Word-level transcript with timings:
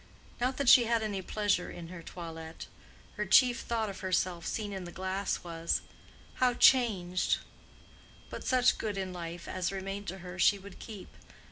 Not 0.39 0.57
that 0.57 0.67
she 0.67 0.85
had 0.85 1.03
any 1.03 1.21
pleasure 1.21 1.69
in 1.69 1.89
her 1.89 2.01
toilet; 2.01 2.65
her 3.17 3.25
chief 3.27 3.59
thought 3.59 3.87
of 3.87 3.99
herself 3.99 4.47
seen 4.47 4.73
in 4.73 4.85
the 4.85 4.91
glass 4.91 5.43
was, 5.43 5.81
"How 6.37 6.55
changed!"—but 6.55 7.43
such 8.43 8.79
good 8.79 8.97
in 8.97 9.13
life 9.13 9.47
as 9.47 9.71
remained 9.71 10.07
to 10.07 10.17
her 10.25 10.39
she 10.39 10.57
would 10.57 10.79
keep. 10.79 11.13